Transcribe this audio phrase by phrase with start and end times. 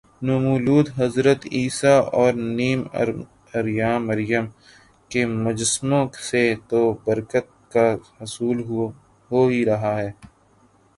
[0.21, 2.79] نومولود حضرت عیسی ؑ اور نیم
[3.57, 4.53] عریاں مریم ؑ
[5.11, 7.87] کے مجسموں سے تو برکت کا
[8.19, 8.57] حصول
[9.31, 10.11] ہو ہی رہا ہے